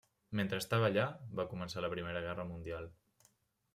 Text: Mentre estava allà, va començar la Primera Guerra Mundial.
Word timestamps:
Mentre 0.37 0.57
estava 0.61 0.87
allà, 0.87 1.03
va 1.41 1.47
començar 1.51 1.85
la 1.85 1.91
Primera 1.95 2.25
Guerra 2.27 2.47
Mundial. 2.55 2.93